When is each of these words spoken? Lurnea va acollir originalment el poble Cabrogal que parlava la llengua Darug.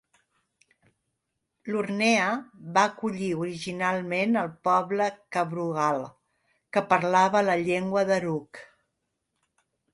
Lurnea 1.73 2.29
va 2.77 2.85
acollir 2.91 3.29
originalment 3.45 4.41
el 4.43 4.51
poble 4.69 5.11
Cabrogal 5.37 6.03
que 6.79 6.87
parlava 6.97 7.47
la 7.53 7.61
llengua 7.71 8.07
Darug. 8.13 8.65